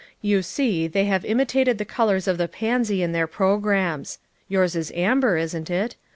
You 0.23 0.41
see 0.41 0.87
they 0.87 1.05
have 1.05 1.21
imi 1.21 1.45
tated 1.45 1.77
the 1.77 1.85
colors 1.85 2.27
of 2.27 2.39
the 2.39 2.47
pansy 2.47 3.03
in 3.03 3.11
their 3.11 3.27
programs— 3.27 4.17
yours 4.49 4.75
is 4.75 4.91
amber, 4.95 5.37
isn't 5.37 5.69
it? 5.69 5.95